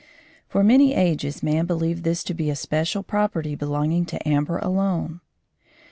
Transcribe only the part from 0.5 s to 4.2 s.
many ages man believed this to be a special property belonging